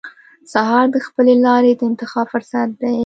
[0.53, 2.97] سهار د خپلې لارې د انتخاب فرصت دی.